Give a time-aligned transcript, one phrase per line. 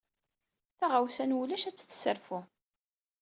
[0.77, 2.39] Tɣawsa n wulac ad t-tesserfu.